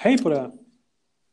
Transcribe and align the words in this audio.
Hej 0.00 0.18
på 0.18 0.28
det! 0.28 0.50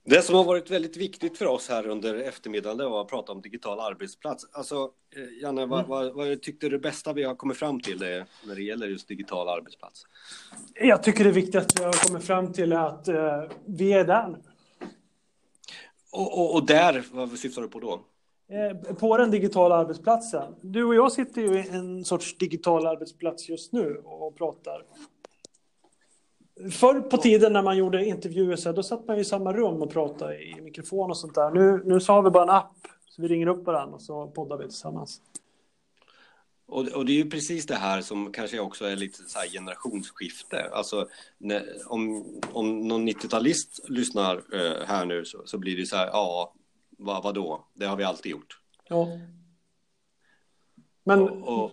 Det 0.05 0.21
som 0.21 0.35
har 0.35 0.43
varit 0.43 0.71
väldigt 0.71 0.97
viktigt 0.97 1.37
för 1.37 1.45
oss 1.45 1.69
här 1.69 1.87
under 1.87 2.15
eftermiddagen 2.15 2.91
var 2.91 3.01
att 3.01 3.07
prata 3.07 3.31
om 3.31 3.41
digital 3.41 3.79
arbetsplats. 3.79 4.45
Alltså, 4.51 4.75
eh, 5.15 5.41
Janne, 5.41 5.61
mm. 5.61 5.69
vad, 5.69 5.87
vad, 5.87 6.13
vad 6.13 6.41
tyckte 6.41 6.65
du 6.65 6.69
det 6.69 6.79
bästa 6.79 7.13
vi 7.13 7.23
har 7.23 7.35
kommit 7.35 7.57
fram 7.57 7.79
till 7.79 7.99
det, 7.99 8.25
när 8.47 8.55
det 8.55 8.61
gäller 8.61 8.87
just 8.87 9.07
digital 9.07 9.49
arbetsplats? 9.49 10.03
Jag 10.73 11.03
tycker 11.03 11.23
det 11.23 11.31
viktigaste 11.31 11.73
vi 11.79 11.85
har 11.85 12.07
kommit 12.07 12.23
fram 12.23 12.53
till 12.53 12.71
är 12.71 12.77
att 12.77 13.07
eh, 13.07 13.43
vi 13.65 13.93
är 13.93 14.05
där 14.05 14.27
nu. 14.27 14.37
Och, 16.11 16.39
och, 16.39 16.55
och, 16.55 16.65
där, 16.65 17.03
vad 17.11 17.29
syftar 17.29 17.61
du 17.61 17.67
på 17.67 17.79
då? 17.79 18.01
Eh, 18.49 18.93
på 18.95 19.17
den 19.17 19.31
digitala 19.31 19.75
arbetsplatsen. 19.75 20.55
Du 20.61 20.83
och 20.83 20.95
jag 20.95 21.11
sitter 21.11 21.41
ju 21.41 21.59
i 21.59 21.69
en 21.69 22.05
sorts 22.05 22.37
digital 22.37 22.87
arbetsplats 22.87 23.49
just 23.49 23.73
nu 23.73 24.01
och 24.05 24.37
pratar. 24.37 24.83
Förr 26.71 27.01
på 27.01 27.17
tiden 27.17 27.53
när 27.53 27.63
man 27.63 27.77
gjorde 27.77 28.05
intervjuer 28.05 28.55
så 28.55 28.71
då 28.71 28.83
satt 28.83 29.07
man 29.07 29.19
i 29.19 29.25
samma 29.25 29.53
rum 29.53 29.81
och 29.81 29.91
pratade 29.91 30.43
i 30.43 30.61
mikrofon 30.61 31.09
och 31.09 31.17
sånt 31.17 31.35
där. 31.35 31.51
Nu, 31.51 31.81
nu 31.85 31.99
så 31.99 32.13
har 32.13 32.23
vi 32.23 32.29
bara 32.29 32.43
en 32.43 32.49
app 32.49 32.87
så 33.09 33.21
vi 33.21 33.27
ringer 33.27 33.47
upp 33.47 33.65
varandra 33.65 33.95
och 33.95 34.01
så 34.01 34.27
poddar 34.27 34.57
vi 34.57 34.63
tillsammans. 34.63 35.21
Och, 36.67 36.87
och, 36.87 37.05
det 37.05 37.11
är 37.11 37.23
ju 37.23 37.29
precis 37.29 37.65
det 37.65 37.75
här 37.75 38.01
som 38.01 38.31
kanske 38.31 38.59
också 38.59 38.85
är 38.85 38.95
lite 38.95 39.23
så 39.23 39.39
här 39.39 39.47
generationsskifte. 39.47 40.69
Alltså 40.73 41.07
när, 41.37 41.63
om, 41.85 42.25
om 42.51 42.87
någon 42.87 43.09
90-talist 43.09 43.89
lyssnar 43.89 44.35
eh, 44.35 44.85
här 44.87 45.05
nu 45.05 45.25
så, 45.25 45.41
så 45.45 45.57
blir 45.57 45.77
det 45.77 45.85
så 45.85 45.95
här, 45.95 46.07
ja, 46.07 46.53
vad, 46.97 47.23
vadå? 47.23 47.65
Det 47.73 47.85
har 47.85 47.97
vi 47.97 48.03
alltid 48.03 48.31
gjort. 48.31 48.59
Ja. 48.89 49.07
Men, 51.03 51.21
och, 51.21 51.63
och, 51.63 51.71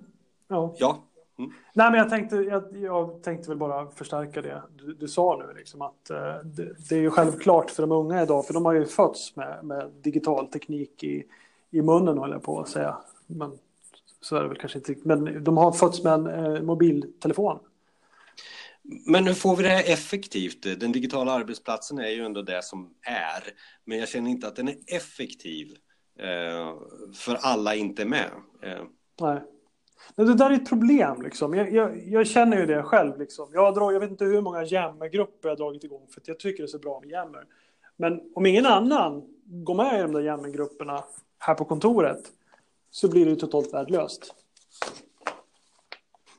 ja. 0.48 0.74
ja. 0.78 1.02
Mm. 1.38 1.52
Nej, 1.74 1.90
men 1.90 2.00
jag 2.00 2.10
tänkte, 2.10 2.36
jag, 2.36 2.76
jag, 2.76 3.22
tänkte 3.22 3.48
väl 3.48 3.58
bara 3.58 3.90
förstärka 3.90 4.42
det 4.42 4.62
du, 4.76 4.94
du 4.94 5.08
sa 5.08 5.42
nu. 5.46 5.58
Liksom, 5.58 5.82
att, 5.82 6.10
uh, 6.10 6.16
det, 6.44 6.88
det, 6.88 6.94
är 6.94 7.00
ju 7.00 7.10
självklart 7.10 7.70
för 7.70 7.82
de 7.82 7.92
unga 7.92 8.22
idag, 8.22 8.46
för 8.46 8.54
de 8.54 8.64
har 8.64 8.72
ju 8.72 8.86
fötts 8.86 9.36
med, 9.36 9.64
med 9.64 9.90
digital 10.02 10.46
teknik 10.46 11.04
i, 11.04 11.24
i 11.70 11.82
munnen, 11.82 12.18
håller 12.18 12.34
jag 12.34 12.42
på 12.42 12.60
att 12.60 12.68
säga. 12.68 12.96
Men 13.26 13.58
så 14.20 14.36
är 14.36 14.42
det 14.42 14.48
väl 14.48 14.58
kanske 14.58 14.78
inte. 14.78 14.94
Men 15.02 15.44
de 15.44 15.56
har 15.56 15.72
fötts 15.72 16.02
med 16.04 16.12
en 16.12 16.26
uh, 16.26 16.62
mobiltelefon. 16.62 17.58
Men 19.06 19.26
hur 19.26 19.34
får 19.34 19.56
vi 19.56 19.62
det 19.62 19.68
här 19.68 19.92
effektivt? 19.92 20.80
Den 20.80 20.92
digitala 20.92 21.32
arbetsplatsen 21.32 21.98
är 21.98 22.08
ju 22.08 22.24
ändå 22.24 22.42
det 22.42 22.64
som 22.64 22.94
är. 23.02 23.52
Men 23.84 23.98
jag 23.98 24.08
känner 24.08 24.30
inte 24.30 24.48
att 24.48 24.56
den 24.56 24.68
är 24.68 24.76
effektiv. 24.86 25.76
Uh, 26.20 26.78
för 27.14 27.34
alla 27.42 27.74
inte 27.74 28.04
med. 28.04 28.30
Nej. 29.20 29.42
Det 30.14 30.34
där 30.34 30.50
är 30.50 30.54
ett 30.54 30.68
problem. 30.68 31.22
Liksom. 31.22 31.54
Jag, 31.54 31.72
jag, 31.72 32.08
jag, 32.08 32.26
känner 32.26 32.56
ju 32.56 32.66
det 32.66 32.82
själv. 32.82 33.18
Liksom. 33.18 33.48
Jag, 33.52 33.74
drar, 33.74 33.92
jag 33.92 34.00
vet 34.00 34.10
inte 34.10 34.24
hur 34.24 34.40
många 34.40 34.64
jammergrupper 34.64 35.48
jag 35.48 35.50
har 35.50 35.56
dragit 35.56 35.84
igång 35.84 36.06
för 36.10 36.20
att 36.20 36.28
jag 36.28 36.38
tycker 36.38 36.62
det 36.62 36.66
är 36.66 36.68
så 36.68 36.78
bra 36.78 37.00
med 37.00 37.10
jammer. 37.10 37.44
Men 37.96 38.20
om 38.34 38.46
ingen 38.46 38.66
annan 38.66 39.22
går 39.44 39.74
med 39.74 39.98
i 39.98 40.02
de 40.02 40.12
där 40.12 40.20
jammergrupperna 40.20 41.04
här 41.38 41.54
på 41.54 41.64
kontoret 41.64 42.32
så 42.90 43.08
blir 43.08 43.24
det 43.24 43.30
ju 43.30 43.36
totalt 43.36 43.74
värdelöst. 43.74 44.34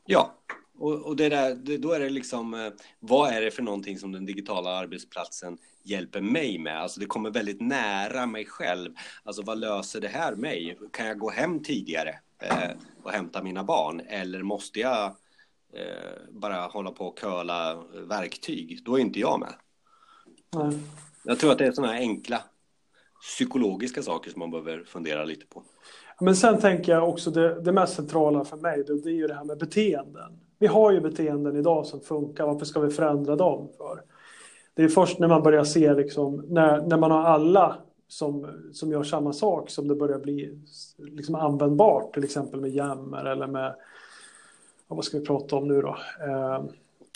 Ja, 0.05 0.31
och, 0.77 1.05
och 1.05 1.15
det 1.15 1.29
där, 1.29 1.55
det, 1.55 1.77
då 1.77 1.91
är 1.91 1.99
det 1.99 2.09
liksom, 2.09 2.53
eh, 2.53 2.69
vad 2.99 3.33
är 3.33 3.41
det 3.41 3.51
för 3.51 3.63
någonting 3.63 3.99
som 3.99 4.11
den 4.11 4.25
digitala 4.25 4.69
arbetsplatsen 4.69 5.57
hjälper 5.83 6.21
mig 6.21 6.57
med? 6.57 6.81
Alltså 6.81 6.99
det 6.99 7.05
kommer 7.05 7.29
väldigt 7.29 7.61
nära 7.61 8.25
mig 8.25 8.45
själv. 8.45 8.93
Alltså 9.23 9.41
vad 9.41 9.57
löser 9.57 10.01
det 10.01 10.07
här 10.07 10.35
mig? 10.35 10.77
Kan 10.91 11.07
jag 11.07 11.17
gå 11.19 11.29
hem 11.29 11.63
tidigare? 11.63 12.19
eh, 12.43 12.71
och 13.03 13.11
hämta 13.11 13.43
mina 13.43 13.63
barn? 13.63 13.99
Eller 13.99 14.43
måste 14.43 14.79
jag 14.79 15.05
eh, 15.73 16.31
bara 16.31 16.67
hålla 16.67 16.91
på 16.91 17.07
och 17.07 17.17
curla 17.17 17.83
verktyg? 17.93 18.83
Då 18.85 18.95
är 18.95 19.01
inte 19.01 19.19
jag 19.19 19.39
med. 19.39 19.53
Nej. 20.55 20.79
Jag 21.23 21.39
tror 21.39 21.51
att 21.51 21.57
det 21.57 21.65
är 21.65 21.71
sådana 21.71 21.93
här 21.93 21.99
enkla 21.99 22.43
psykologiska 23.21 24.03
saker 24.03 24.31
som 24.31 24.39
man 24.39 24.51
behöver 24.51 24.83
fundera 24.83 25.25
lite 25.25 25.45
på. 25.45 25.63
Men 26.19 26.35
sen 26.35 26.59
tänker 26.59 26.91
jag 26.91 27.09
också 27.09 27.31
det, 27.31 27.61
det 27.61 27.71
mest 27.71 27.95
centrala 27.95 28.43
för 28.43 28.57
mig, 28.57 28.83
det, 28.87 29.01
det 29.01 29.09
är 29.09 29.13
ju 29.13 29.27
det 29.27 29.33
här 29.33 29.43
med 29.43 29.57
beteenden. 29.57 30.39
Vi 30.59 30.67
har 30.67 30.91
ju 30.91 31.01
beteenden 31.01 31.55
idag 31.55 31.85
som 31.85 32.01
funkar, 32.01 32.45
varför 32.45 32.65
ska 32.65 32.79
vi 32.79 32.89
förändra 32.89 33.35
dem 33.35 33.69
för? 33.77 34.01
Det 34.73 34.83
är 34.83 34.89
först 34.89 35.19
när 35.19 35.27
man 35.27 35.43
börjar 35.43 35.63
se, 35.63 35.93
liksom, 35.93 36.45
när, 36.47 36.81
när 36.81 36.97
man 36.97 37.11
har 37.11 37.23
alla 37.23 37.75
som, 38.07 38.47
som 38.73 38.91
gör 38.91 39.03
samma 39.03 39.33
sak 39.33 39.69
som 39.69 39.87
det 39.87 39.95
börjar 39.95 40.19
bli 40.19 40.59
liksom 40.97 41.35
användbart, 41.35 42.13
till 42.13 42.23
exempel 42.23 42.61
med 42.61 42.69
jammer 42.69 43.25
eller 43.25 43.47
med, 43.47 43.75
vad 44.87 45.05
ska 45.05 45.19
vi 45.19 45.25
prata 45.25 45.55
om 45.55 45.67
nu 45.67 45.81
då? 45.81 45.97
Eh, 46.27 46.63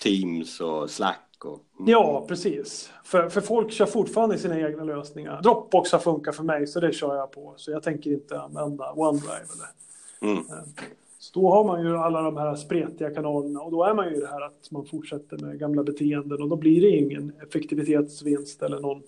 Teams 0.03 0.61
och 0.61 0.89
Slack. 0.89 1.43
Och... 1.43 1.59
Mm. 1.79 1.91
Ja, 1.91 2.25
precis. 2.27 2.91
För, 3.03 3.29
för 3.29 3.41
folk 3.41 3.71
kör 3.71 3.85
fortfarande 3.85 4.37
sina 4.37 4.59
egna 4.59 4.83
lösningar. 4.83 5.41
Dropbox 5.41 5.91
har 5.91 5.99
funkat 5.99 6.35
för 6.35 6.43
mig, 6.43 6.67
så 6.67 6.79
det 6.79 6.93
kör 6.93 7.15
jag 7.15 7.31
på. 7.31 7.53
Så 7.57 7.71
jag 7.71 7.83
tänker 7.83 8.11
inte 8.11 8.39
använda 8.39 8.93
OneDrive. 8.93 9.33
Eller. 9.53 10.31
Mm. 10.31 10.37
Eh, 10.37 10.85
så 11.19 11.39
då 11.39 11.51
har 11.51 11.63
man 11.63 11.85
ju 11.85 11.97
alla 11.97 12.21
de 12.21 12.37
här 12.37 12.55
spretiga 12.55 13.09
kanalerna 13.09 13.61
och 13.61 13.71
då 13.71 13.83
är 13.83 13.93
man 13.93 14.13
ju 14.13 14.19
det 14.19 14.27
här 14.27 14.41
att 14.41 14.71
man 14.71 14.85
fortsätter 14.85 15.37
med 15.37 15.59
gamla 15.59 15.83
beteenden 15.83 16.41
och 16.41 16.49
då 16.49 16.55
blir 16.55 16.81
det 16.81 16.89
ingen 16.89 17.33
effektivitetsvinst 17.41 18.61
eller 18.61 18.79
någon 18.79 19.03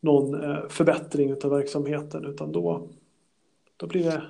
någon 0.00 0.44
eh, 0.44 0.68
förbättring 0.68 1.34
av 1.44 1.50
verksamheten 1.50 2.24
utan 2.24 2.52
då, 2.52 2.88
då 3.76 3.86
blir 3.86 4.04
det 4.04 4.22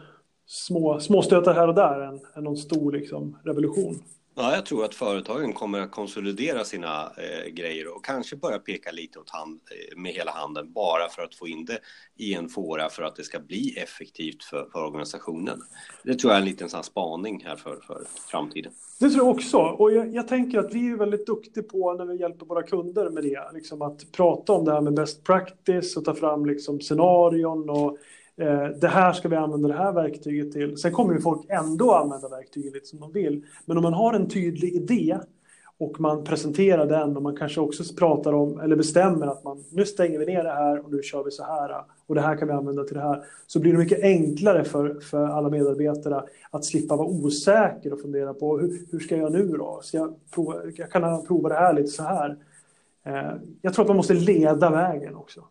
små, 0.47 1.01
småstötar 1.01 1.55
här 1.55 1.69
och 1.69 1.75
där 1.75 2.01
än, 2.01 2.21
än 2.35 2.45
någon 2.45 2.57
stor 2.57 2.93
liksom, 2.93 3.37
revolution. 3.43 4.03
Ja, 4.41 4.55
jag 4.55 4.67
tror 4.67 4.85
att 4.85 4.95
företagen 4.95 5.53
kommer 5.53 5.81
att 5.81 5.91
konsolidera 5.91 6.65
sina 6.65 7.13
eh, 7.17 7.53
grejer 7.53 7.97
och 7.97 8.05
kanske 8.05 8.37
börja 8.37 8.59
peka 8.59 8.93
lite 8.93 9.19
åt 9.19 9.31
hand, 9.31 9.61
eh, 9.71 9.99
med 9.99 10.13
hela 10.13 10.31
handen 10.31 10.73
bara 10.73 11.09
för 11.09 11.23
att 11.23 11.35
få 11.35 11.49
in 11.49 11.65
det 11.65 11.79
i 12.17 12.35
en 12.35 12.49
fåra 12.49 12.89
för 12.89 13.03
att 13.03 13.17
det 13.17 13.25
ska 13.25 13.41
bli 13.41 13.79
effektivt 13.79 14.45
för, 14.45 14.69
för 14.73 14.85
organisationen. 14.85 15.63
Det 16.05 16.15
tror 16.15 16.33
jag 16.33 16.37
är 16.37 16.43
en 16.43 16.49
liten 16.49 16.69
sån 16.69 16.85
spaning 16.85 17.45
här 17.45 17.57
för, 17.57 17.81
för 17.87 18.03
framtiden. 18.31 18.73
Det 19.01 19.11
tror 19.11 19.27
jag 19.27 19.35
också. 19.35 19.59
Och 19.59 19.93
jag, 19.93 20.15
jag, 20.15 20.29
tänker 20.29 20.59
att 20.59 20.75
vi 20.75 20.91
är 20.91 20.97
väldigt 20.97 21.27
duktiga 21.27 21.65
på 21.65 21.93
när 21.93 22.05
vi 22.05 22.21
hjälper 22.21 22.47
våra 22.47 22.63
kunder 22.63 23.11
med 23.11 23.23
det. 23.23 23.51
Liksom 23.55 23.83
att 23.83 24.13
prata 24.13 24.53
om 24.53 24.65
det 24.65 24.73
här 24.73 24.81
med 24.81 24.95
best 24.95 25.25
practice 25.25 25.97
och 25.97 26.05
ta 26.05 26.15
fram 26.15 26.47
liksom 26.47 26.81
scenarion 26.81 27.71
och 27.71 27.99
Eh, 28.39 28.67
det 28.81 28.89
här 28.89 29.13
ska 29.13 29.29
vi 29.29 29.37
använda 29.37 29.69
det 29.69 29.75
här 29.75 29.93
verktyget 29.93 30.53
till. 30.53 30.77
Sen 30.77 30.93
kommer 30.93 31.15
ju 31.15 31.21
folk 31.21 31.47
ändå 31.49 31.93
använda 31.93 32.29
verktyget 32.29 32.75
lite 32.75 32.87
som 32.87 33.01
de 33.01 33.13
vill. 33.13 33.45
Men 33.65 33.77
om 33.77 33.83
man 33.83 33.95
har 33.95 34.15
en 34.15 34.29
tydlig 34.29 34.75
idé 34.75 35.19
och 35.79 36.01
man 36.01 36.25
presenterar 36.25 36.87
den 36.87 37.17
och 37.17 37.23
man 37.23 37.37
kanske 37.37 37.61
också 37.61 37.95
pratar 37.95 38.33
om 38.33 38.61
eller 38.61 38.77
bestämmer 38.77 39.27
att 39.27 39.45
man 39.45 39.65
nu 39.71 39.87
stänger 39.87 40.19
vi 40.19 40.27
ner 40.27 40.45
det 40.45 40.51
här 40.51 40.85
och 40.85 40.93
nu 40.93 41.03
kör 41.03 41.25
vi 41.25 41.31
så 41.31 41.45
här 41.45 41.85
och 42.07 42.15
det 42.15 42.21
här 42.21 42.37
kan 42.37 42.49
vi 42.49 42.55
använda 42.55 42.85
till 42.85 42.97
det 42.97 43.03
här. 43.03 43.25
Så 43.47 43.61
blir 43.61 43.73
det 43.73 43.79
mycket 43.79 44.03
enklare 44.03 44.65
för, 44.65 45.01
för 45.01 45.27
alla 45.27 45.49
medarbetare 45.49 46.23
att 46.51 46.65
slippa 46.65 46.97
vara 46.97 47.09
osäker 47.09 47.93
och 47.93 48.01
fundera 48.01 48.35
på 48.35 48.59
hur, 48.59 48.81
hur 48.91 48.99
ska 48.99 49.17
jag 49.17 49.33
nu 49.33 49.47
då? 49.47 49.81
Ska 49.83 49.99
jag, 49.99 50.15
prova, 50.35 50.55
jag 50.77 50.91
kan 50.91 51.27
prova 51.27 51.49
det 51.49 51.55
här 51.55 51.73
lite 51.73 51.89
så 51.89 52.03
här. 52.03 52.37
Eh, 53.05 53.33
jag 53.63 53.75
tror 53.75 53.85
att 53.85 53.89
man 53.89 53.97
måste 53.97 54.15
leda 54.15 54.71
vägen 54.71 55.15
också. 55.17 55.45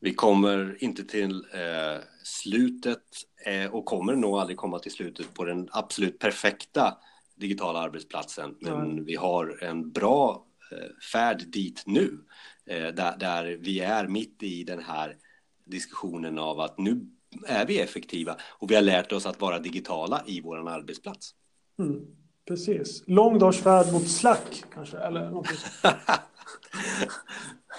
Vi 0.00 0.14
kommer 0.14 0.76
inte 0.84 1.04
till 1.04 1.34
eh, 1.34 2.02
slutet 2.22 3.02
eh, 3.46 3.74
och 3.74 3.84
kommer 3.84 4.16
nog 4.16 4.38
aldrig 4.38 4.56
komma 4.56 4.78
till 4.78 4.92
slutet 4.92 5.34
på 5.34 5.44
den 5.44 5.68
absolut 5.72 6.18
perfekta 6.18 6.98
digitala 7.36 7.78
arbetsplatsen. 7.78 8.56
Men 8.60 8.74
mm. 8.74 9.04
vi 9.04 9.14
har 9.14 9.64
en 9.64 9.92
bra 9.92 10.46
eh, 10.72 10.78
färd 11.12 11.42
dit 11.46 11.82
nu, 11.86 12.18
eh, 12.66 12.88
där, 12.88 13.16
där 13.16 13.58
vi 13.60 13.80
är 13.80 14.08
mitt 14.08 14.42
i 14.42 14.64
den 14.64 14.82
här 14.82 15.16
diskussionen 15.64 16.38
av 16.38 16.60
att 16.60 16.78
nu 16.78 17.06
är 17.46 17.66
vi 17.66 17.80
effektiva 17.80 18.36
och 18.42 18.70
vi 18.70 18.74
har 18.74 18.82
lärt 18.82 19.12
oss 19.12 19.26
att 19.26 19.40
vara 19.40 19.58
digitala 19.58 20.22
i 20.26 20.40
vår 20.40 20.68
arbetsplats. 20.68 21.34
Mm, 21.78 22.06
precis. 22.48 23.02
Lång 23.06 23.38
dags 23.38 23.58
färd 23.58 23.92
mot 23.92 24.08
Slack 24.08 24.64
kanske, 24.74 24.98
eller 24.98 25.30
någonting 25.30 25.56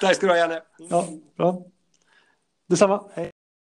Tack 0.02 0.16
ska 0.16 0.26
du 0.26 0.32
ha, 0.32 0.38
Janne. 0.38 0.62
Ja, 0.90 1.08
bra. 1.38 1.66
Detsamma. 2.70 3.08
Hej. 3.16 3.37